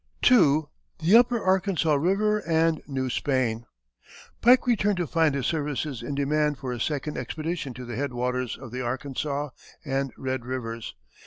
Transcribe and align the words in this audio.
II. 0.25 0.63
THE 0.97 1.15
UPPER 1.15 1.39
ARKANSAS 1.45 1.95
RIVER 1.99 2.39
AND 2.49 2.81
NEW 2.87 3.07
SPAIN. 3.11 3.67
Pike 4.41 4.65
returned 4.65 4.97
to 4.97 5.05
find 5.05 5.35
his 5.35 5.45
services 5.45 6.01
in 6.01 6.15
demand 6.15 6.57
for 6.57 6.71
a 6.73 6.79
second 6.79 7.19
expedition 7.19 7.71
to 7.75 7.85
the 7.85 7.97
head 7.97 8.11
waters 8.11 8.57
of 8.57 8.71
the 8.71 8.81
Arkansas 8.81 9.49
and 9.85 10.11
Red 10.17 10.43
rivers. 10.43 10.95